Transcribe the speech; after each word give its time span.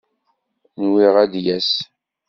Nwiɣ 0.83 1.15
ad 1.23 1.29
d-yas. 1.31 1.71